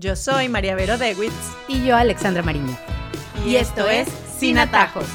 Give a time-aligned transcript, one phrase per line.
[0.00, 1.34] Yo soy María Vero Dewitz.
[1.66, 2.78] Y yo, Alexandra Mariño.
[3.44, 4.06] Y, esto es
[4.38, 5.08] Sin Atajos.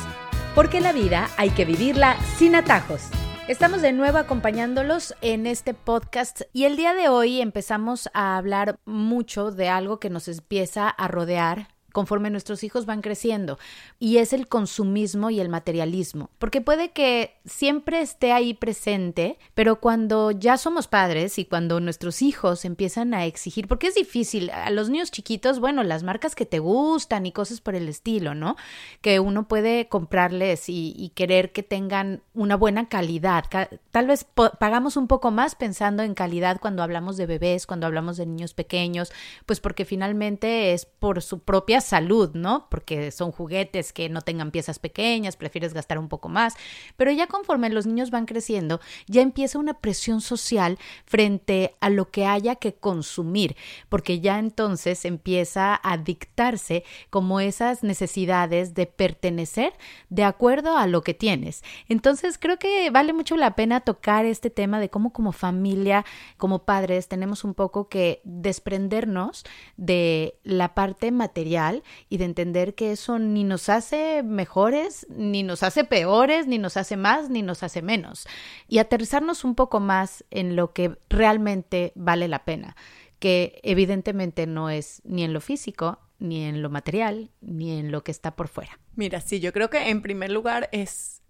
[0.55, 3.03] Porque la vida hay que vivirla sin atajos.
[3.47, 8.77] Estamos de nuevo acompañándolos en este podcast y el día de hoy empezamos a hablar
[8.83, 13.57] mucho de algo que nos empieza a rodear conforme nuestros hijos van creciendo,
[13.99, 19.79] y es el consumismo y el materialismo, porque puede que siempre esté ahí presente, pero
[19.79, 24.69] cuando ya somos padres y cuando nuestros hijos empiezan a exigir, porque es difícil, a
[24.71, 28.55] los niños chiquitos, bueno, las marcas que te gustan y cosas por el estilo, ¿no?
[29.01, 33.45] Que uno puede comprarles y, querer que tengan una buena calidad.
[33.91, 34.25] Tal vez
[34.59, 38.55] pagamos un poco más pensando en calidad cuando hablamos de bebés, cuando hablamos de niños
[38.55, 39.11] pequeños,
[39.45, 42.67] pues porque finalmente es por su propia salud, ¿no?
[42.69, 46.55] Porque son juguetes que no tengan piezas pequeñas, prefieres gastar un poco más.
[46.97, 52.09] Pero ya conforme los niños van creciendo, ya empieza una presión social frente a lo
[52.09, 53.55] que haya que consumir,
[53.89, 59.73] porque ya entonces empieza a dictarse como esas necesidades de pertenecer
[60.09, 61.63] de acuerdo a lo que tienes.
[61.89, 66.05] Entonces creo que vale mucho la pena tocar este tema de cómo como familia,
[66.37, 69.43] como padres, tenemos un poco que desprendernos
[69.77, 71.72] de la parte material
[72.09, 76.77] y de entender que eso ni nos hace mejores, ni nos hace peores, ni nos
[76.77, 78.27] hace más, ni nos hace menos.
[78.67, 82.75] Y aterrizarnos un poco más en lo que realmente vale la pena,
[83.19, 88.03] que evidentemente no es ni en lo físico, ni en lo material, ni en lo
[88.03, 88.79] que está por fuera.
[88.95, 91.21] Mira, sí, yo creo que en primer lugar es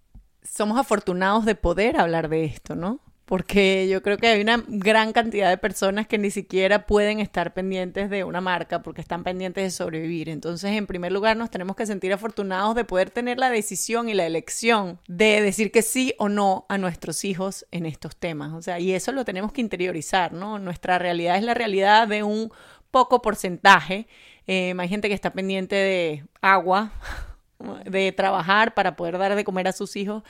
[0.42, 3.00] somos afortunados de poder hablar de esto, ¿no?
[3.24, 7.54] Porque yo creo que hay una gran cantidad de personas que ni siquiera pueden estar
[7.54, 10.28] pendientes de una marca porque están pendientes de sobrevivir.
[10.28, 14.14] Entonces, en primer lugar, nos tenemos que sentir afortunados de poder tener la decisión y
[14.14, 18.52] la elección de decir que sí o no a nuestros hijos en estos temas.
[18.52, 20.58] O sea, y eso lo tenemos que interiorizar, ¿no?
[20.58, 22.52] Nuestra realidad es la realidad de un
[22.90, 24.06] poco porcentaje.
[24.46, 26.92] Eh, hay gente que está pendiente de agua,
[27.86, 30.22] de trabajar para poder dar de comer a sus hijos.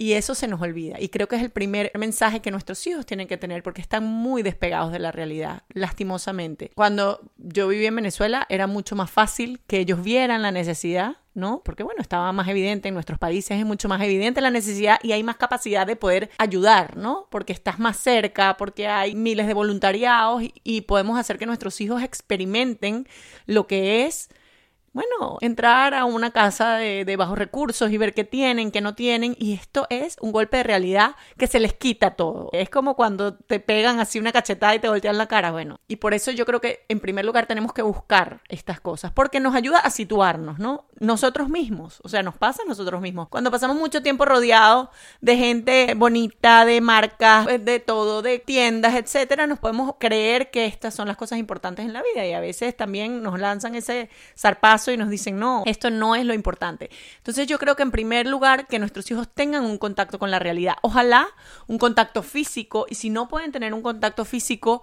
[0.00, 1.00] Y eso se nos olvida.
[1.00, 4.04] Y creo que es el primer mensaje que nuestros hijos tienen que tener porque están
[4.04, 6.70] muy despegados de la realidad, lastimosamente.
[6.76, 11.62] Cuando yo viví en Venezuela era mucho más fácil que ellos vieran la necesidad, ¿no?
[11.64, 15.10] Porque bueno, estaba más evidente en nuestros países, es mucho más evidente la necesidad y
[15.10, 17.26] hay más capacidad de poder ayudar, ¿no?
[17.28, 21.80] Porque estás más cerca, porque hay miles de voluntariados y, y podemos hacer que nuestros
[21.80, 23.08] hijos experimenten
[23.46, 24.28] lo que es
[24.92, 29.36] bueno, entrar a una casa de, bajos recursos y ver qué tienen, qué no tienen,
[29.38, 32.48] y esto es un golpe de realidad que se les quita todo.
[32.52, 35.80] Es como cuando te pegan así una cachetada y te voltean la cara, bueno.
[35.88, 39.40] Y por eso yo creo que en primer lugar tenemos que buscar estas cosas, porque
[39.40, 40.86] nos ayuda a situarnos, ¿no?
[41.00, 43.28] Nosotros mismos, o sea, nos pasa a nosotros mismos.
[43.28, 44.88] Cuando pasamos mucho tiempo rodeados
[45.20, 50.94] de gente bonita, de marcas, de todo, de tiendas, etcétera, nos podemos creer que estas
[50.94, 54.77] son las cosas importantes en la vida y a veces también nos lanzan ese zarpazo
[54.86, 56.90] y nos dicen, no, esto no es lo importante.
[57.18, 60.38] Entonces yo creo que en primer lugar que nuestros hijos tengan un contacto con la
[60.38, 60.76] realidad.
[60.82, 61.26] Ojalá
[61.66, 64.82] un contacto físico y si no pueden tener un contacto físico,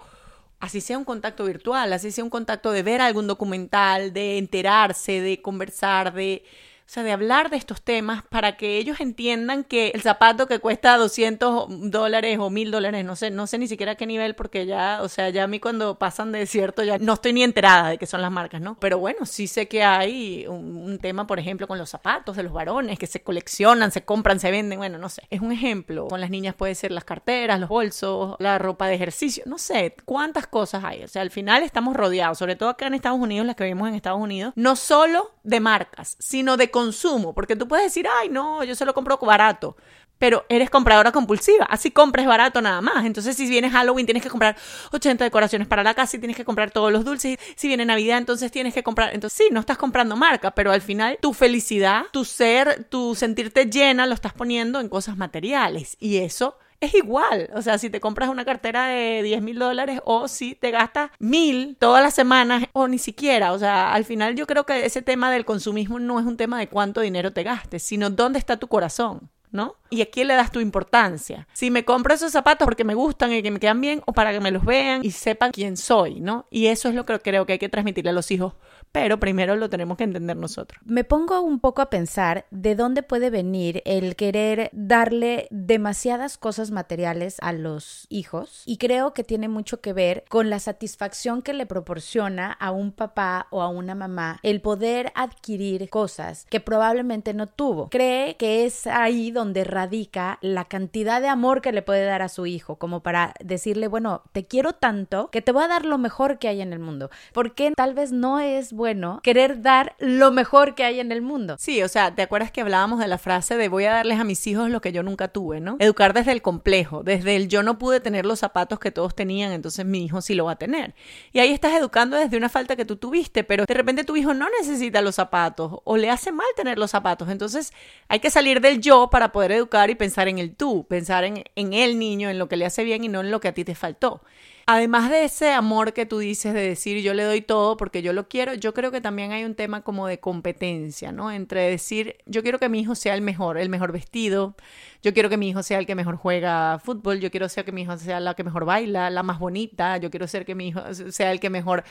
[0.59, 5.21] así sea un contacto virtual, así sea un contacto de ver algún documental, de enterarse,
[5.21, 6.43] de conversar, de
[6.85, 10.59] o sea, de hablar de estos temas para que ellos entiendan que el zapato que
[10.59, 14.35] cuesta 200 dólares o 1000 dólares, no sé, no sé ni siquiera a qué nivel,
[14.35, 17.41] porque ya, o sea, ya a mí cuando pasan de cierto, ya no estoy ni
[17.41, 18.77] enterada de qué son las marcas, ¿no?
[18.79, 22.53] Pero bueno, sí sé que hay un, tema, por ejemplo, con los zapatos de los
[22.53, 25.23] varones, que se coleccionan, se compran, se venden, bueno, no sé.
[25.29, 26.07] Es un ejemplo.
[26.07, 29.95] Con las niñas puede ser las carteras, los bolsos, la ropa de ejercicio, no sé,
[30.05, 31.03] cuántas cosas hay.
[31.03, 33.89] O sea, al final estamos rodeados, sobre todo acá en Estados Unidos, las que vivimos
[33.89, 38.29] en Estados Unidos, no solo de marcas, sino de consumo, porque tú puedes decir, ay,
[38.29, 39.77] no, yo se lo compro barato,
[40.17, 43.05] pero eres compradora compulsiva, así compres barato nada más.
[43.05, 44.55] Entonces, si viene Halloween, tienes que comprar
[44.91, 47.37] 80 decoraciones para la casa y tienes que comprar todos los dulces.
[47.55, 49.13] Si viene Navidad, entonces tienes que comprar.
[49.13, 53.65] Entonces, sí, no estás comprando marca, pero al final tu felicidad, tu ser, tu sentirte
[53.65, 55.97] llena, lo estás poniendo en cosas materiales.
[55.99, 57.49] Y eso es igual.
[57.55, 61.11] O sea, si te compras una cartera de 10 mil dólares o si te gastas
[61.19, 63.53] mil todas las semanas o ni siquiera.
[63.53, 66.59] O sea, al final yo creo que ese tema del consumismo no es un tema
[66.59, 69.29] de cuánto dinero te gastes, sino dónde está tu corazón.
[69.55, 69.75] ¿No?
[69.89, 71.47] ¿Y a quién le das tu importancia?
[71.53, 74.31] Si me compro esos zapatos porque me gustan y que me quedan bien o para
[74.31, 76.45] que me los vean y sepan quién soy, ¿no?
[76.49, 78.53] Y eso es lo que creo que hay que transmitirle a los hijos
[78.95, 80.81] pero primero lo tenemos que entender nosotros.
[80.85, 86.71] Me pongo un poco a pensar de dónde puede venir el querer darle demasiadas cosas
[86.71, 91.51] materiales a los hijos y creo que tiene mucho que ver con la satisfacción que
[91.51, 97.33] le proporciona a un papá o a una mamá el poder adquirir cosas que probablemente
[97.33, 97.89] no tuvo.
[97.89, 102.23] Cree que es ahí donde donde radica la cantidad de amor que le puede dar
[102.23, 105.85] a su hijo, como para decirle, bueno, te quiero tanto que te voy a dar
[105.85, 107.11] lo mejor que hay en el mundo.
[107.31, 111.57] Porque tal vez no es bueno querer dar lo mejor que hay en el mundo.
[111.59, 114.23] Sí, o sea, ¿te acuerdas que hablábamos de la frase de voy a darles a
[114.23, 115.77] mis hijos lo que yo nunca tuve, ¿no?
[115.77, 119.51] Educar desde el complejo, desde el yo no pude tener los zapatos que todos tenían,
[119.51, 120.95] entonces mi hijo sí lo va a tener.
[121.33, 124.33] Y ahí estás educando desde una falta que tú tuviste, pero de repente tu hijo
[124.33, 127.29] no necesita los zapatos o le hace mal tener los zapatos.
[127.29, 127.73] Entonces
[128.07, 131.43] hay que salir del yo para poder educar y pensar en el tú, pensar en,
[131.55, 133.53] en el niño, en lo que le hace bien y no en lo que a
[133.53, 134.21] ti te faltó.
[134.65, 138.13] Además de ese amor que tú dices de decir yo le doy todo porque yo
[138.13, 141.33] lo quiero, yo creo que también hay un tema como de competencia, ¿no?
[141.33, 144.55] Entre decir yo quiero que mi hijo sea el mejor, el mejor vestido,
[145.03, 147.73] yo quiero que mi hijo sea el que mejor juega fútbol, yo quiero ser que
[147.73, 150.69] mi hijo sea la que mejor baila, la más bonita, yo quiero ser que mi
[150.69, 151.83] hijo sea el que mejor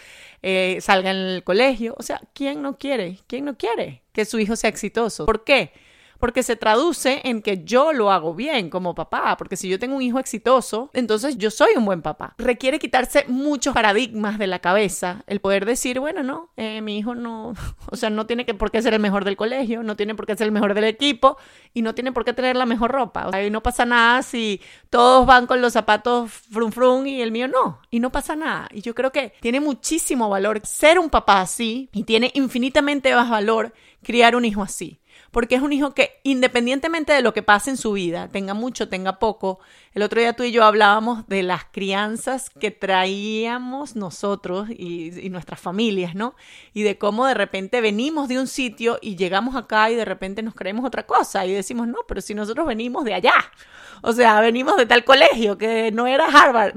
[0.42, 1.94] eh, salga en el colegio.
[1.98, 3.18] O sea, ¿quién no quiere?
[3.26, 5.26] ¿Quién no quiere que su hijo sea exitoso?
[5.26, 5.72] ¿Por qué?
[6.24, 9.94] Porque se traduce en que yo lo hago bien como papá, porque si yo tengo
[9.94, 12.34] un hijo exitoso, entonces yo soy un buen papá.
[12.38, 17.14] Requiere quitarse muchos paradigmas de la cabeza, el poder decir, bueno, no, eh, mi hijo
[17.14, 17.52] no,
[17.90, 20.24] o sea, no tiene que, por qué ser el mejor del colegio, no tiene por
[20.24, 21.36] qué ser el mejor del equipo
[21.74, 23.28] y no tiene por qué tener la mejor ropa.
[23.28, 27.20] O sea, y no pasa nada si todos van con los zapatos frum frum y
[27.20, 28.70] el mío no, y no pasa nada.
[28.72, 33.28] Y yo creo que tiene muchísimo valor ser un papá así y tiene infinitamente más
[33.28, 35.02] valor criar un hijo así
[35.34, 38.88] porque es un hijo que independientemente de lo que pase en su vida, tenga mucho,
[38.88, 39.58] tenga poco,
[39.92, 45.60] el otro día tú y yo hablábamos de las crianzas que traíamos nosotros y, nuestras
[45.60, 46.36] familias, ¿no?
[46.72, 50.40] Y de cómo de repente venimos de un sitio y llegamos acá y de repente
[50.42, 53.34] nos creemos otra cosa y decimos, no, pero si nosotros venimos de allá,
[54.02, 56.74] o sea, venimos de tal colegio que no era Harvard.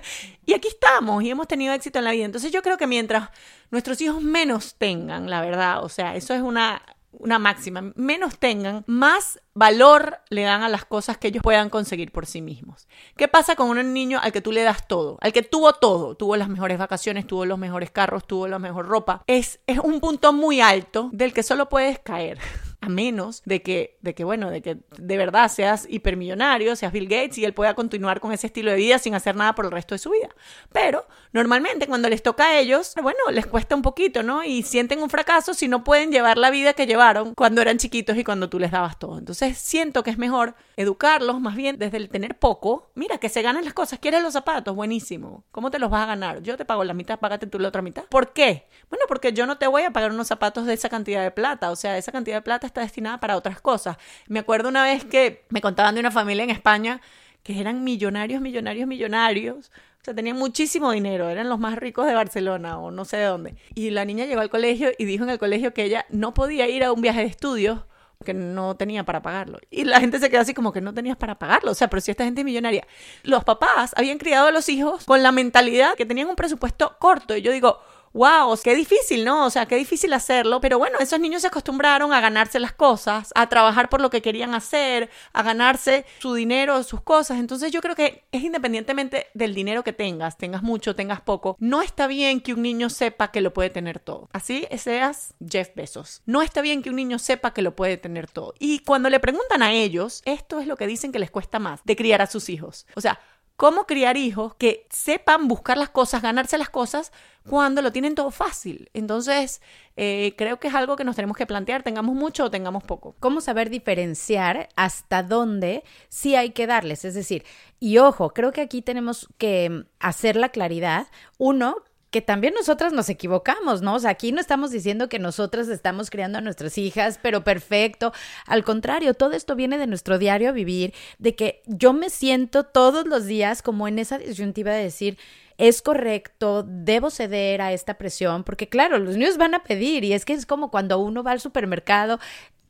[0.46, 2.24] y aquí estamos y hemos tenido éxito en la vida.
[2.24, 3.30] Entonces yo creo que mientras
[3.70, 8.84] nuestros hijos menos tengan, la verdad, o sea, eso es una una máxima, menos tengan,
[8.86, 12.88] más valor le dan a las cosas que ellos puedan conseguir por sí mismos.
[13.16, 15.18] ¿Qué pasa con un niño al que tú le das todo?
[15.20, 18.86] Al que tuvo todo, tuvo las mejores vacaciones, tuvo los mejores carros, tuvo la mejor
[18.86, 19.24] ropa.
[19.26, 22.38] Es, es un punto muy alto del que solo puedes caer
[22.80, 27.08] a menos de que, de que, bueno, de que de verdad seas hipermillonario, seas Bill
[27.08, 29.70] Gates y él pueda continuar con ese estilo de vida sin hacer nada por el
[29.70, 30.28] resto de su vida.
[30.72, 34.44] Pero normalmente cuando les toca a ellos, bueno, les cuesta un poquito, ¿no?
[34.44, 38.16] Y sienten un fracaso si no pueden llevar la vida que llevaron cuando eran chiquitos
[38.16, 39.18] y cuando tú les dabas todo.
[39.18, 42.90] Entonces siento que es mejor educarlos más bien desde el tener poco.
[42.94, 43.98] Mira, que se ganen las cosas.
[43.98, 44.74] ¿Quieres los zapatos?
[44.74, 45.44] Buenísimo.
[45.50, 46.42] ¿Cómo te los vas a ganar?
[46.42, 48.04] Yo te pago la mitad, págate tú la otra mitad.
[48.04, 48.68] ¿Por qué?
[48.88, 51.70] Bueno, porque yo no te voy a pagar unos zapatos de esa cantidad de plata.
[51.70, 53.96] O sea, esa cantidad de plata está destinada para otras cosas.
[54.26, 57.00] Me acuerdo una vez que me contaban de una familia en España
[57.42, 59.70] que eran millonarios, millonarios, millonarios.
[60.00, 63.24] O sea, tenían muchísimo dinero, eran los más ricos de Barcelona o no sé de
[63.24, 63.56] dónde.
[63.74, 66.68] Y la niña llegó al colegio y dijo en el colegio que ella no podía
[66.68, 67.80] ir a un viaje de estudios
[68.24, 69.58] que no tenía para pagarlo.
[69.70, 71.70] Y la gente se quedó así como que no tenías para pagarlo.
[71.70, 72.86] O sea, pero si esta gente es millonaria.
[73.22, 77.36] Los papás habían criado a los hijos con la mentalidad que tenían un presupuesto corto.
[77.36, 77.80] Y yo digo,
[78.12, 79.46] wow, qué difícil, ¿no?
[79.46, 83.32] O sea, qué difícil hacerlo, pero bueno, esos niños se acostumbraron a ganarse las cosas,
[83.34, 87.38] a trabajar por lo que querían hacer, a ganarse su dinero, sus cosas.
[87.38, 91.82] Entonces yo creo que es independientemente del dinero que tengas, tengas mucho, tengas poco, no
[91.82, 94.28] está bien que un niño sepa que lo puede tener todo.
[94.32, 96.22] Así seas Jeff Bezos.
[96.26, 98.54] No está bien que un niño sepa que lo puede tener todo.
[98.58, 101.80] Y cuando le preguntan a ellos, esto es lo que dicen que les cuesta más
[101.84, 102.86] de criar a sus hijos.
[102.94, 103.20] O sea,
[103.60, 107.12] cómo criar hijos que sepan buscar las cosas, ganarse las cosas
[107.46, 108.88] cuando lo tienen todo fácil.
[108.94, 109.60] Entonces,
[109.98, 113.16] eh, creo que es algo que nos tenemos que plantear, tengamos mucho o tengamos poco.
[113.20, 117.04] ¿Cómo saber diferenciar hasta dónde sí hay que darles?
[117.04, 117.44] Es decir,
[117.78, 121.08] y ojo, creo que aquí tenemos que hacer la claridad.
[121.36, 123.94] Uno, que también nosotras nos equivocamos, ¿no?
[123.94, 128.12] O sea, aquí no estamos diciendo que nosotras estamos criando a nuestras hijas, pero perfecto.
[128.46, 133.06] Al contrario, todo esto viene de nuestro diario vivir, de que yo me siento todos
[133.06, 135.18] los días como en esa disyuntiva de decir,
[135.56, 140.14] es correcto, debo ceder a esta presión, porque claro, los niños van a pedir y
[140.14, 142.18] es que es como cuando uno va al supermercado,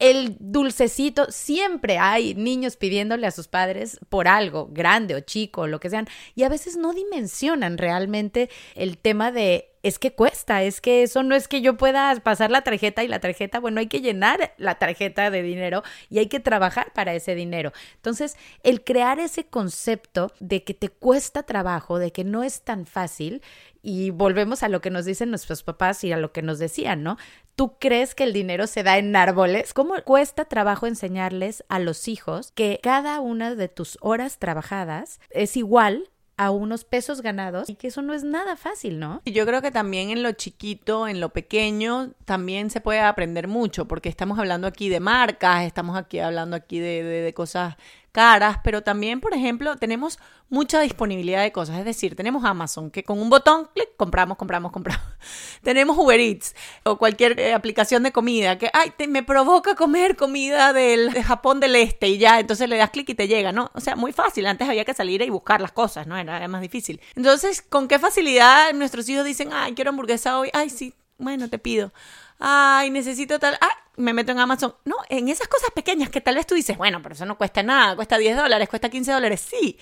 [0.00, 5.78] el dulcecito, siempre hay niños pidiéndole a sus padres por algo, grande o chico, lo
[5.78, 10.80] que sean, y a veces no dimensionan realmente el tema de es que cuesta, es
[10.80, 13.86] que eso no es que yo pueda pasar la tarjeta y la tarjeta, bueno, hay
[13.86, 17.72] que llenar la tarjeta de dinero y hay que trabajar para ese dinero.
[17.94, 22.84] Entonces, el crear ese concepto de que te cuesta trabajo, de que no es tan
[22.84, 23.42] fácil,
[23.82, 27.02] y volvemos a lo que nos dicen nuestros papás y a lo que nos decían,
[27.02, 27.16] ¿no?
[27.60, 29.74] ¿Tú crees que el dinero se da en árboles?
[29.74, 35.58] ¿Cómo cuesta trabajo enseñarles a los hijos que cada una de tus horas trabajadas es
[35.58, 39.20] igual a unos pesos ganados y que eso no es nada fácil, ¿no?
[39.26, 43.46] Y yo creo que también en lo chiquito, en lo pequeño, también se puede aprender
[43.46, 47.76] mucho, porque estamos hablando aquí de marcas, estamos aquí hablando aquí de, de, de cosas
[48.12, 51.78] caras, pero también, por ejemplo, tenemos mucha disponibilidad de cosas.
[51.78, 55.02] Es decir, tenemos Amazon, que con un botón, clic, compramos, compramos, compramos.
[55.62, 60.72] tenemos Uber Eats o cualquier eh, aplicación de comida que, ay, me provoca comer comida
[60.72, 63.70] del, de Japón del Este y ya, entonces le das clic y te llega, ¿no?
[63.74, 64.46] O sea, muy fácil.
[64.46, 66.16] Antes había que salir y buscar las cosas, ¿no?
[66.16, 67.00] Era, era más difícil.
[67.14, 70.50] Entonces, ¿con qué facilidad nuestros hijos dicen, ay, quiero hamburguesa hoy?
[70.52, 71.92] Ay, sí, bueno, te pido
[72.40, 74.74] ay, necesito tal, ah, me meto en Amazon.
[74.84, 77.62] No, en esas cosas pequeñas que tal vez tú dices, bueno, pero eso no cuesta
[77.62, 79.78] nada, cuesta 10 dólares, cuesta 15 dólares, sí,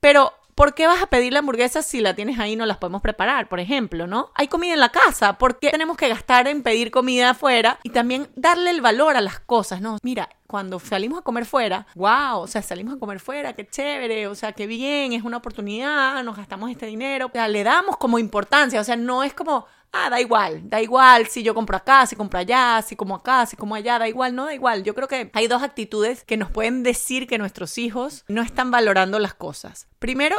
[0.00, 2.78] pero ¿por qué vas a pedir la hamburguesa si la tienes ahí y no las
[2.78, 4.32] podemos preparar, por ejemplo, ¿no?
[4.34, 7.90] Hay comida en la casa, ¿por qué tenemos que gastar en pedir comida afuera y
[7.90, 9.98] también darle el valor a las cosas, ¿no?
[10.02, 14.26] Mira, cuando salimos a comer fuera, wow, o sea, salimos a comer fuera, qué chévere,
[14.26, 17.96] o sea, qué bien, es una oportunidad, nos gastamos este dinero, o sea, le damos
[17.96, 21.76] como importancia, o sea, no es como, ah, da igual, da igual si yo compro
[21.76, 24.84] acá, si compro allá, si como acá, si como allá, da igual, no da igual.
[24.84, 28.70] Yo creo que hay dos actitudes que nos pueden decir que nuestros hijos no están
[28.70, 29.88] valorando las cosas.
[29.98, 30.36] Primero,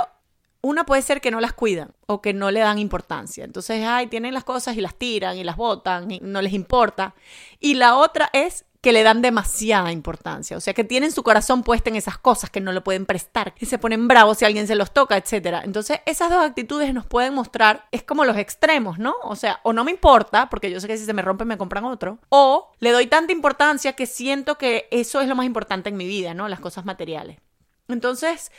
[0.62, 3.46] una puede ser que no las cuidan o que no le dan importancia.
[3.46, 7.16] Entonces, ay, tienen las cosas y las tiran y las botan y no les importa.
[7.60, 11.64] Y la otra es que le dan demasiada importancia, o sea, que tienen su corazón
[11.64, 14.68] puesto en esas cosas que no le pueden prestar, que se ponen bravos si alguien
[14.68, 15.62] se los toca, etc.
[15.64, 19.16] Entonces, esas dos actitudes nos pueden mostrar, es como los extremos, ¿no?
[19.24, 21.58] O sea, o no me importa, porque yo sé que si se me rompe me
[21.58, 25.90] compran otro, o le doy tanta importancia que siento que eso es lo más importante
[25.90, 26.48] en mi vida, ¿no?
[26.48, 27.38] Las cosas materiales.
[27.90, 28.50] Entonces,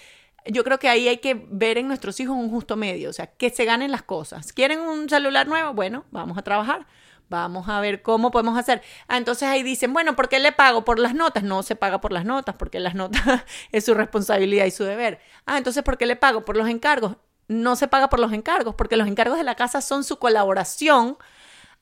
[0.45, 3.27] yo creo que ahí hay que ver en nuestros hijos un justo medio, o sea,
[3.27, 4.53] que se ganen las cosas.
[4.53, 5.73] ¿Quieren un celular nuevo?
[5.73, 6.87] Bueno, vamos a trabajar.
[7.31, 8.83] Vamos a ver cómo podemos hacer.
[9.07, 10.85] Ah, entonces ahí dicen, bueno, ¿por qué le pago?
[10.85, 11.45] Por las notas.
[11.45, 13.23] No se paga por las notas, porque las notas
[13.73, 15.21] es su responsabilidad y su deber.
[15.47, 16.45] Ah, entonces ¿por qué le pago?
[16.45, 17.17] Por los encargos.
[17.47, 21.19] No se paga por los encargos, porque los encargos de la casa son su colaboración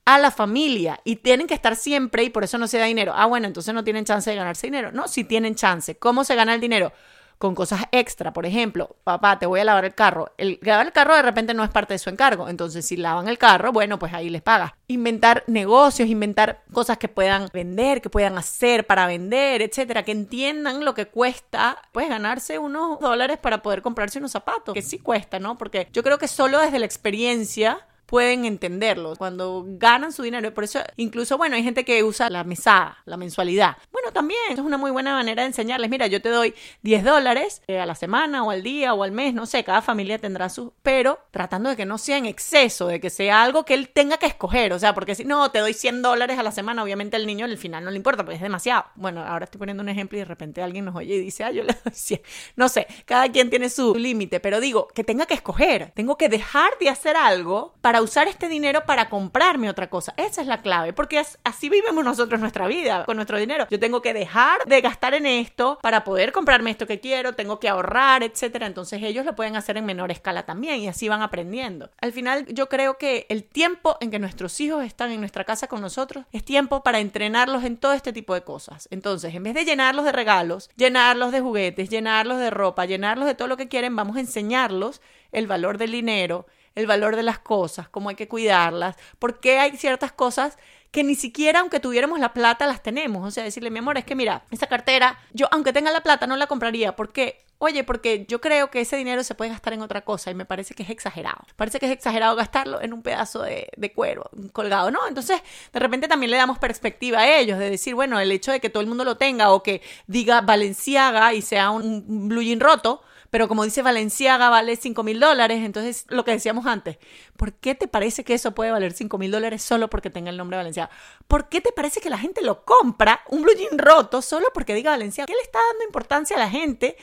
[0.05, 3.13] a la familia y tienen que estar siempre y por eso no se da dinero.
[3.17, 4.93] Ah, bueno, entonces no tienen chance de ganarse dinero.
[4.93, 5.99] No, sí tienen chance.
[5.99, 6.93] ¿Cómo se gana el dinero?
[7.39, 8.33] Con cosas extra.
[8.33, 10.33] Por ejemplo, papá, te voy a lavar el carro.
[10.37, 12.49] El lavar el carro de repente no es parte de su encargo.
[12.49, 14.77] Entonces, si lavan el carro, bueno, pues ahí les paga.
[14.89, 20.85] Inventar negocios, inventar cosas que puedan vender, que puedan hacer para vender, etcétera, que entiendan
[20.85, 25.39] lo que cuesta, pues ganarse unos dólares para poder comprarse unos zapatos, que sí cuesta,
[25.39, 25.57] ¿no?
[25.57, 30.55] Porque yo creo que solo desde la experiencia pueden entenderlo cuando ganan su dinero.
[30.55, 33.77] Por eso, incluso, bueno, hay gente que usa la mesada, la mensualidad.
[33.93, 35.91] Bueno, también es una muy buena manera de enseñarles.
[35.91, 39.13] Mira, yo te doy 10 dólares eh, a la semana o al día o al
[39.13, 42.87] mes, no sé, cada familia tendrá su, pero tratando de que no sea en exceso,
[42.87, 44.73] de que sea algo que él tenga que escoger.
[44.73, 47.45] O sea, porque si no, te doy 100 dólares a la semana, obviamente al niño
[47.45, 48.87] al final no le importa, porque es demasiado.
[48.95, 51.51] Bueno, ahora estoy poniendo un ejemplo y de repente alguien nos oye y dice, ah,
[51.51, 52.23] yo le doy 100.
[52.57, 55.93] No sé, cada quien tiene su límite, pero digo, que tenga que escoger.
[55.95, 60.15] Tengo que dejar de hacer algo para usar este dinero para comprarme otra cosa.
[60.17, 63.67] Esa es la clave, porque así vivimos nosotros nuestra vida con nuestro dinero.
[63.71, 67.61] Yo tengo que dejar de gastar en esto para poder comprarme esto que quiero, tengo
[67.61, 68.67] que ahorrar, etcétera.
[68.67, 71.91] Entonces ellos lo pueden hacer en menor escala también y así van aprendiendo.
[72.01, 75.67] Al final yo creo que el tiempo en que nuestros hijos están en nuestra casa
[75.67, 78.89] con nosotros es tiempo para entrenarlos en todo este tipo de cosas.
[78.91, 83.35] Entonces, en vez de llenarlos de regalos, llenarlos de juguetes, llenarlos de ropa, llenarlos de
[83.35, 85.01] todo lo que quieren, vamos a enseñarlos
[85.33, 86.47] el valor del dinero,
[86.79, 90.57] el valor de las cosas, cómo hay que cuidarlas, porque hay ciertas cosas
[90.93, 93.27] que ni siquiera aunque tuviéramos la plata las tenemos.
[93.27, 96.29] O sea, decirle, mi amor, es que mira, esa cartera, yo aunque tenga la plata
[96.29, 96.95] no la compraría.
[96.95, 97.45] ¿Por qué?
[97.61, 100.45] Oye, porque yo creo que ese dinero se puede gastar en otra cosa y me
[100.45, 101.41] parece que es exagerado.
[101.57, 105.01] Parece que es exagerado gastarlo en un pedazo de, cuero colgado, ¿no?
[105.09, 105.43] Entonces,
[105.73, 108.71] de repente también le damos perspectiva a ellos de decir, bueno, el hecho de que
[108.71, 113.03] todo el mundo lo tenga o que diga Valenciaga y sea un blue jean roto,
[113.31, 115.65] pero como dice Valenciaga, vale 5 mil dólares.
[115.65, 116.99] Entonces, lo que decíamos antes,
[117.37, 120.37] ¿por qué te parece que eso puede valer 5 mil dólares solo porque tenga el
[120.37, 120.91] nombre de Valenciaga?
[121.27, 124.91] ¿Por qué te parece que la gente lo compra, un blue roto, solo porque diga
[124.91, 125.27] Valenciaga?
[125.27, 126.97] ¿Qué le está dando importancia a la gente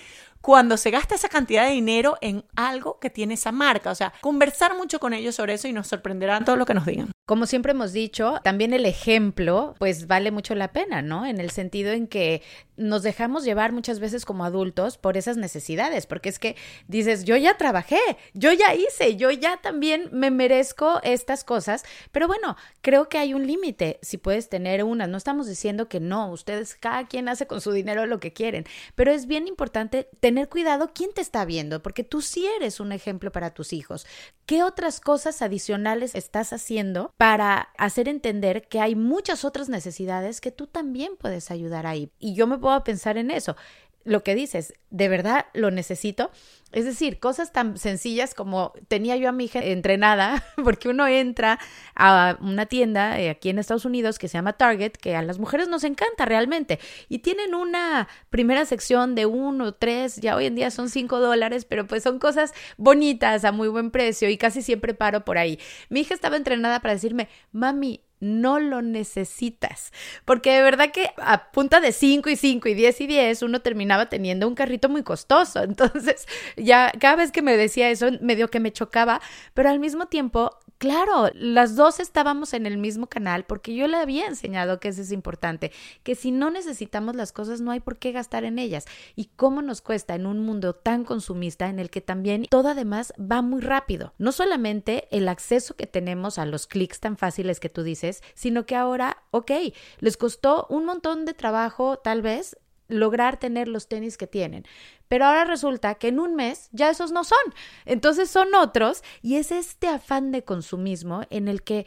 [0.46, 3.90] cuando se gasta esa cantidad de dinero en algo que tiene esa marca.
[3.90, 6.86] O sea, conversar mucho con ellos sobre eso y nos sorprenderán todo lo que nos
[6.86, 7.10] digan.
[7.26, 11.26] Como siempre hemos dicho, también el ejemplo, pues vale mucho la pena, ¿no?
[11.26, 12.44] En el sentido en que
[12.78, 16.56] nos dejamos llevar muchas veces como adultos por esas necesidades, porque es que
[16.88, 18.00] dices, yo ya trabajé,
[18.36, 23.34] yo ya hice, yo ya también me merezco estas cosas, pero bueno, creo que hay
[23.34, 27.48] un límite, si puedes tener una, no estamos diciendo que no, ustedes, cada quien hace
[27.48, 31.22] con su dinero lo que quieren, pero es bien importante tener tener cuidado quién te
[31.22, 34.06] está viendo, porque tú sí eres un ejemplo para tus hijos.
[34.46, 40.52] ¿Qué otras cosas adicionales estás haciendo para hacer entender que hay muchas otras necesidades que
[40.52, 42.12] tú también puedes ayudar ahí?
[42.20, 43.56] Y yo me puedo pensar en eso
[44.04, 46.32] lo que dices, de verdad lo necesito.
[46.76, 51.58] Es decir, cosas tan sencillas como tenía yo a mi hija entrenada, porque uno entra
[51.96, 55.40] a una tienda eh, aquí en Estados Unidos que se llama Target, que a las
[55.40, 60.56] mujeres nos encanta realmente, y tienen una primera sección de uno, tres, ya hoy en
[60.56, 64.62] día son cinco dólares, pero pues son cosas bonitas a muy buen precio y casi
[64.62, 65.58] siempre paro por ahí.
[65.88, 69.92] Mi hija estaba entrenada para decirme, mami, no lo necesitas.
[70.26, 73.62] Porque de verdad que a punta de 5 y 5 y 10 y 10 uno
[73.62, 75.64] terminaba teniendo un carrito muy costoso.
[75.64, 79.22] Entonces, ya cada vez que me decía eso, medio que me chocaba,
[79.54, 83.96] pero al mismo tiempo Claro, las dos estábamos en el mismo canal porque yo le
[83.96, 85.72] había enseñado que eso es importante,
[86.04, 88.86] que si no necesitamos las cosas no hay por qué gastar en ellas.
[89.16, 93.14] Y cómo nos cuesta en un mundo tan consumista en el que también todo además
[93.20, 94.14] va muy rápido.
[94.18, 98.66] No solamente el acceso que tenemos a los clics tan fáciles que tú dices, sino
[98.66, 99.52] que ahora, ok,
[100.00, 102.58] les costó un montón de trabajo tal vez
[102.88, 104.66] lograr tener los tenis que tienen.
[105.08, 107.38] Pero ahora resulta que en un mes ya esos no son.
[107.86, 111.86] Entonces son otros y es este afán de consumismo en el que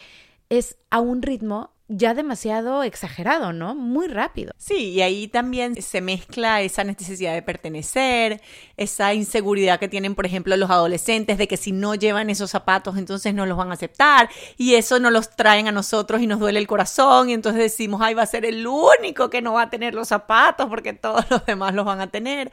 [0.48, 3.74] es a un ritmo ya demasiado exagerado, ¿no?
[3.74, 4.52] Muy rápido.
[4.58, 8.42] Sí, y ahí también se mezcla esa necesidad de pertenecer,
[8.76, 12.98] esa inseguridad que tienen, por ejemplo, los adolescentes de que si no llevan esos zapatos,
[12.98, 14.28] entonces no los van a aceptar,
[14.58, 18.02] y eso nos los traen a nosotros y nos duele el corazón, y entonces decimos,
[18.02, 21.24] ay, va a ser el único que no va a tener los zapatos porque todos
[21.30, 22.52] los demás los van a tener.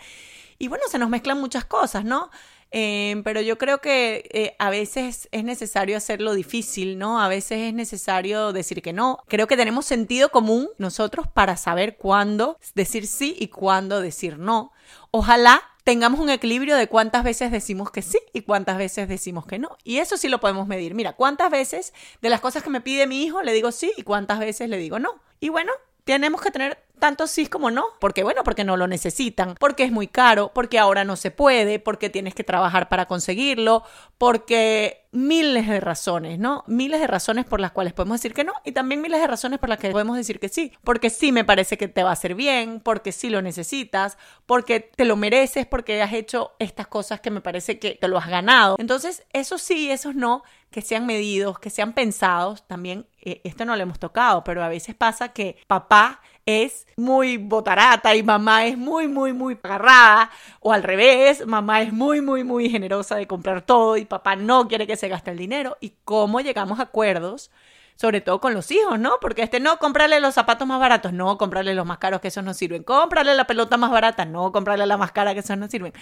[0.57, 2.29] Y bueno, se nos mezclan muchas cosas, ¿no?
[2.77, 7.21] Em, pero yo creo que eh, a veces es necesario hacerlo difícil, ¿no?
[7.21, 9.19] A veces es necesario decir que no.
[9.29, 14.73] Creo que tenemos sentido común nosotros para saber cuándo decir sí y cuándo decir no.
[15.11, 19.57] Ojalá tengamos un equilibrio de cuántas veces decimos que sí y cuántas veces decimos que
[19.57, 19.77] no.
[19.85, 20.95] Y eso sí lo podemos medir.
[20.95, 24.03] Mira, cuántas veces de las cosas que me pide mi hijo le digo sí y
[24.03, 25.21] cuántas veces le digo no.
[25.39, 25.71] Y bueno,
[26.03, 27.85] tenemos que tener tanto sí como no.
[27.99, 28.43] porque bueno?
[28.43, 32.35] Porque no lo necesitan, porque es muy caro, porque ahora no se puede, porque tienes
[32.35, 33.83] que trabajar para conseguirlo,
[34.17, 36.63] porque miles de razones, ¿no?
[36.67, 39.59] Miles de razones por las cuales podemos decir que no y también miles de razones
[39.59, 40.73] por las que podemos decir que sí.
[40.83, 44.79] Porque sí me parece que te va a hacer bien, porque sí lo necesitas, porque
[44.79, 48.27] te lo mereces, porque has hecho estas cosas que me parece que te lo has
[48.27, 48.75] ganado.
[48.77, 53.75] Entonces, eso sí, esos no, que sean medidos, que sean pensados, también eh, esto no
[53.75, 58.77] lo hemos tocado, pero a veces pasa que papá es muy botarata y mamá es
[58.77, 60.29] muy, muy, muy agarrada.
[60.59, 64.67] O al revés, mamá es muy, muy, muy generosa de comprar todo y papá no
[64.67, 65.77] quiere que se gaste el dinero.
[65.81, 67.51] Y cómo llegamos a acuerdos,
[67.95, 69.13] sobre todo con los hijos, ¿no?
[69.21, 72.43] Porque este no, comprarle los zapatos más baratos, no, comprarle los más caros que esos
[72.43, 72.83] no sirven.
[72.83, 75.93] Comprarle la pelota más barata, no, comprarle la más cara que esos no sirven.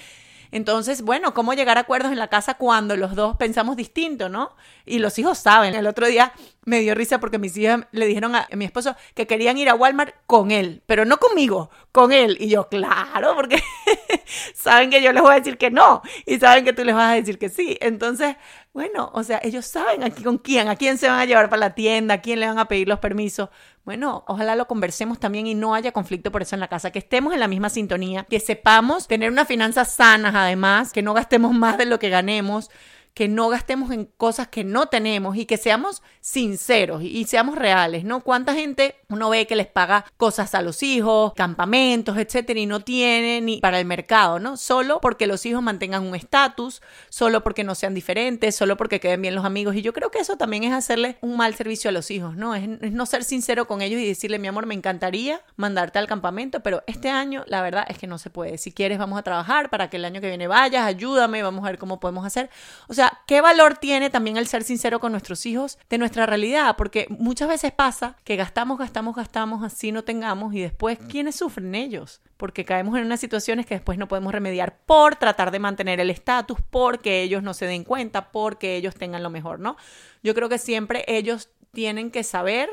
[0.54, 4.56] Entonces, bueno, ¿cómo llegar a acuerdos en la casa cuando los dos pensamos distinto, no?
[4.86, 5.74] Y los hijos saben.
[5.74, 6.32] El otro día
[6.64, 9.74] me dio risa porque mis hijas le dijeron a mi esposo que querían ir a
[9.74, 12.38] Walmart con él, pero no conmigo, con él.
[12.40, 13.64] Y yo, claro, porque
[14.54, 17.14] saben que yo les voy a decir que no y saben que tú les vas
[17.14, 17.76] a decir que sí.
[17.82, 18.36] Entonces,
[18.74, 21.62] bueno, o sea, ellos saben aquí con quién, a quién se van a llevar para
[21.62, 23.50] la tienda, a quién le van a pedir los permisos.
[23.86, 27.00] Bueno, ojalá lo conversemos también y no haya conflicto por eso en la casa, que
[27.00, 31.54] estemos en la misma sintonía, que sepamos tener unas finanzas sanas además, que no gastemos
[31.54, 32.72] más de lo que ganemos,
[33.14, 38.04] que no gastemos en cosas que no tenemos y que seamos sinceros y seamos reales,
[38.04, 38.22] ¿no?
[38.22, 42.80] ¿Cuánta gente uno ve que les paga cosas a los hijos, campamentos, etcétera, y no
[42.80, 44.58] tiene ni para el mercado, ¿no?
[44.58, 49.22] Solo porque los hijos mantengan un estatus, solo porque no sean diferentes, solo porque queden
[49.22, 49.76] bien los amigos.
[49.76, 52.56] Y yo creo que eso también es hacerle un mal servicio a los hijos, ¿no?
[52.56, 56.62] Es, no ser sincero con ellos y decirle, mi amor, me encantaría mandarte al campamento,
[56.62, 58.58] pero este año la verdad es que no se puede.
[58.58, 61.68] Si quieres, vamos a trabajar para que el año que viene vayas, ayúdame, vamos a
[61.68, 62.50] ver cómo podemos hacer.
[62.88, 66.76] O sea, ¿qué valor tiene también el ser sincero con nuestros hijos de nuestra realidad?
[66.78, 71.76] Porque muchas veces pasa que gastamos, gastamos, gastamos, así no tengamos y después, ¿quiénes sufren
[71.76, 72.22] ellos?
[72.38, 76.10] Porque caemos en unas situaciones que después no podemos remediar por tratar de mantener el
[76.10, 79.78] estatus, porque ellos no se den cuenta, porque ellos tengan lo mejor, ¿no?
[80.22, 82.70] Yo creo que siempre ellos tienen que saber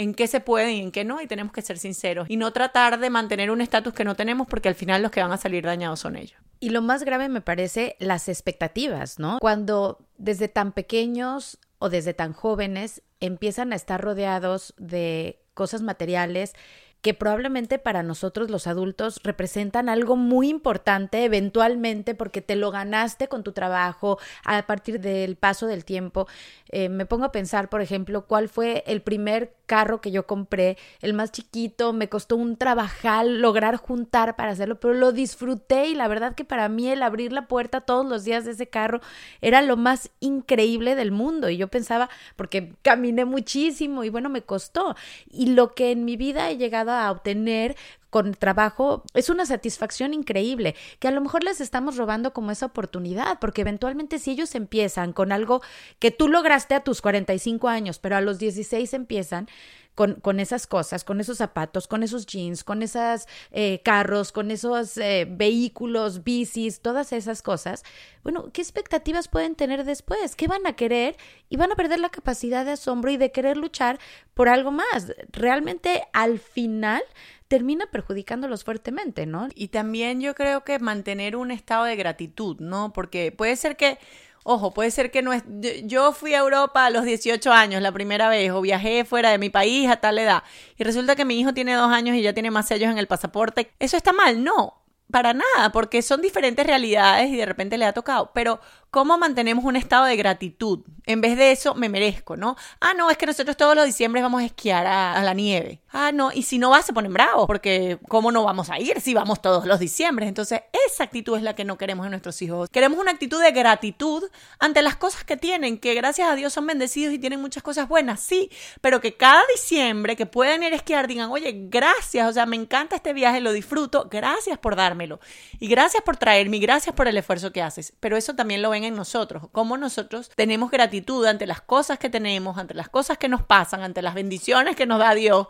[0.00, 2.54] en qué se puede y en qué no, y tenemos que ser sinceros y no
[2.54, 5.36] tratar de mantener un estatus que no tenemos porque al final los que van a
[5.36, 6.40] salir dañados son ellos.
[6.58, 9.38] Y lo más grave me parece las expectativas, ¿no?
[9.40, 16.54] Cuando desde tan pequeños o desde tan jóvenes empiezan a estar rodeados de cosas materiales
[17.02, 23.28] que probablemente para nosotros los adultos representan algo muy importante eventualmente porque te lo ganaste
[23.28, 26.26] con tu trabajo a partir del paso del tiempo.
[26.68, 30.76] Eh, me pongo a pensar, por ejemplo, cuál fue el primer carro que yo compré,
[31.00, 35.94] el más chiquito, me costó un trabajal lograr juntar para hacerlo, pero lo disfruté y
[35.94, 39.00] la verdad que para mí el abrir la puerta todos los días de ese carro
[39.40, 44.42] era lo más increíble del mundo y yo pensaba, porque caminé muchísimo y bueno, me
[44.42, 44.96] costó.
[45.30, 47.76] Y lo que en mi vida he llegado a obtener
[48.10, 52.66] con trabajo, es una satisfacción increíble, que a lo mejor les estamos robando como esa
[52.66, 55.62] oportunidad, porque eventualmente si ellos empiezan con algo
[56.00, 59.48] que tú lograste a tus 45 años, pero a los 16 empiezan,
[59.94, 64.50] con, con, esas cosas, con esos zapatos, con esos jeans, con esos eh, carros, con
[64.50, 67.84] esos eh, vehículos, bicis, todas esas cosas,
[68.22, 70.36] bueno, ¿qué expectativas pueden tener después?
[70.36, 71.16] ¿Qué van a querer?
[71.48, 73.98] Y van a perder la capacidad de asombro y de querer luchar
[74.34, 75.12] por algo más.
[75.32, 77.02] Realmente al final
[77.48, 79.48] termina perjudicándolos fuertemente, ¿no?
[79.54, 82.92] Y también yo creo que mantener un estado de gratitud, ¿no?
[82.92, 83.98] Porque puede ser que
[84.42, 85.42] Ojo, puede ser que no es...
[85.84, 89.38] Yo fui a Europa a los 18 años la primera vez o viajé fuera de
[89.38, 90.42] mi país a tal edad
[90.76, 93.06] y resulta que mi hijo tiene dos años y ya tiene más sellos en el
[93.06, 93.72] pasaporte.
[93.78, 94.42] ¿Eso está mal?
[94.42, 98.30] No, para nada, porque son diferentes realidades y de repente le ha tocado.
[98.32, 100.80] Pero ¿Cómo mantenemos un estado de gratitud?
[101.06, 102.56] En vez de eso, me merezco, ¿no?
[102.80, 105.80] Ah, no, es que nosotros todos los diciembre vamos a esquiar a, la nieve.
[105.92, 109.00] Ah, no, y si no vas, se ponen bravos, porque ¿cómo no vamos a ir
[109.00, 110.26] si vamos todos los diciembre?
[110.26, 112.68] Entonces, esa actitud es la que no queremos en nuestros hijos.
[112.68, 114.24] Queremos una actitud de gratitud
[114.58, 117.88] ante las cosas que tienen, que gracias a Dios son bendecidos y tienen muchas cosas
[117.88, 118.50] buenas, sí,
[118.80, 122.56] pero que cada diciembre que puedan ir a esquiar digan, oye, gracias, o sea, me
[122.56, 125.20] encanta este viaje, lo disfruto, gracias por dármelo.
[125.60, 127.92] Y gracias por traerme, y gracias por el esfuerzo que haces.
[128.00, 132.10] Pero eso también lo ven en nosotros, cómo nosotros tenemos gratitud ante las cosas que
[132.10, 135.48] tenemos, ante las cosas que nos pasan, ante las bendiciones que nos da Dios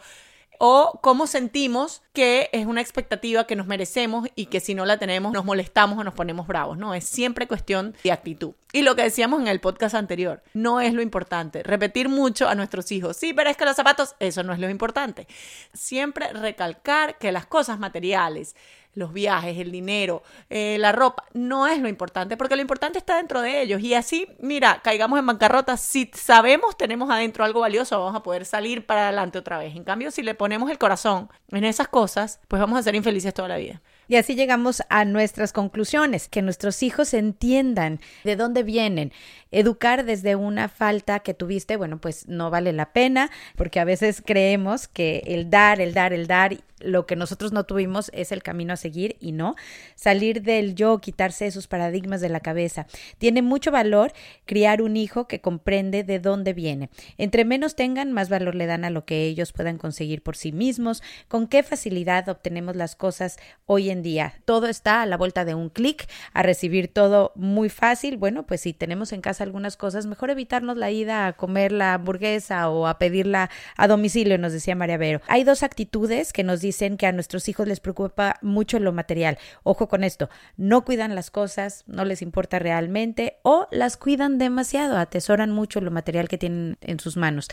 [0.62, 4.98] o cómo sentimos que es una expectativa que nos merecemos y que si no la
[4.98, 6.92] tenemos nos molestamos o nos ponemos bravos, ¿no?
[6.92, 8.52] Es siempre cuestión de actitud.
[8.70, 11.62] Y lo que decíamos en el podcast anterior, no es lo importante.
[11.62, 14.68] Repetir mucho a nuestros hijos, sí, pero es que los zapatos, eso no es lo
[14.68, 15.26] importante.
[15.72, 18.54] Siempre recalcar que las cosas materiales,
[18.94, 23.16] los viajes, el dinero, eh, la ropa, no es lo importante, porque lo importante está
[23.16, 23.80] dentro de ellos.
[23.80, 28.44] Y así, mira, caigamos en bancarrota, si sabemos tenemos adentro algo valioso, vamos a poder
[28.44, 29.76] salir para adelante otra vez.
[29.76, 33.34] En cambio, si le ponemos el corazón en esas cosas, pues vamos a ser infelices
[33.34, 33.80] toda la vida.
[34.08, 39.12] Y así llegamos a nuestras conclusiones, que nuestros hijos entiendan de dónde vienen.
[39.50, 44.22] Educar desde una falta que tuviste, bueno, pues no vale la pena, porque a veces
[44.24, 48.42] creemos que el dar, el dar, el dar lo que nosotros no tuvimos es el
[48.42, 49.54] camino a seguir y no.
[49.94, 52.86] Salir del yo, quitarse esos paradigmas de la cabeza.
[53.18, 54.12] Tiene mucho valor
[54.46, 56.90] criar un hijo que comprende de dónde viene.
[57.18, 60.52] Entre menos tengan, más valor le dan a lo que ellos puedan conseguir por sí
[60.52, 64.34] mismos, con qué facilidad obtenemos las cosas hoy en día.
[64.44, 68.16] Todo está a la vuelta de un clic, a recibir todo muy fácil.
[68.16, 71.94] Bueno, pues si tenemos en casa algunas cosas, mejor evitarnos la ida a comer la
[71.94, 75.20] hamburguesa o a pedirla a domicilio, nos decía María Vero.
[75.26, 79.38] Hay dos actitudes que nos dicen que a nuestros hijos les preocupa mucho lo material.
[79.62, 84.98] Ojo con esto, no cuidan las cosas, no les importa realmente o las cuidan demasiado,
[84.98, 87.48] atesoran mucho lo material que tienen en sus manos.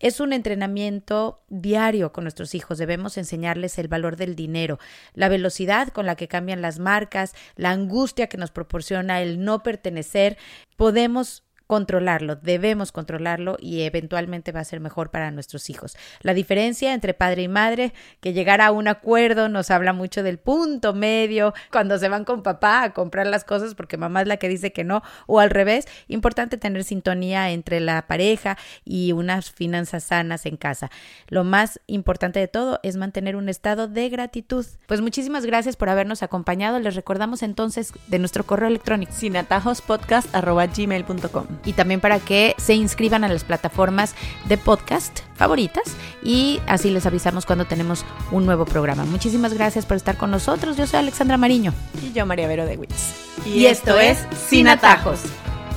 [0.00, 4.78] Es un entrenamiento diario con nuestros hijos, debemos enseñarles el valor del dinero,
[5.14, 9.62] la velocidad con la que cambian las marcas, la angustia que nos proporciona el no
[9.62, 10.36] pertenecer.
[10.76, 15.96] Podemos controlarlo, debemos controlarlo y eventualmente va a ser mejor para nuestros hijos.
[16.20, 20.38] La diferencia entre padre y madre, que llegar a un acuerdo nos habla mucho del
[20.38, 24.36] punto medio, cuando se van con papá a comprar las cosas porque mamá es la
[24.36, 29.50] que dice que no, o al revés, importante tener sintonía entre la pareja y unas
[29.50, 30.90] finanzas sanas en casa.
[31.28, 34.66] Lo más importante de todo es mantener un estado de gratitud.
[34.86, 36.78] Pues muchísimas gracias por habernos acompañado.
[36.78, 43.28] Les recordamos entonces de nuestro correo electrónico sinatajospodcast.gmail.com y también para que se inscriban a
[43.28, 44.14] las plataformas
[44.48, 45.84] de podcast favoritas
[46.22, 49.04] y así les avisamos cuando tenemos un nuevo programa.
[49.04, 50.76] Muchísimas gracias por estar con nosotros.
[50.76, 51.72] Yo soy Alexandra Mariño.
[52.02, 53.46] Y yo María Vero de Witz.
[53.46, 55.20] Y, esto es Sin Atajos.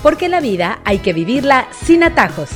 [0.03, 2.49] Porque la vida hay que vivirla sin atajos.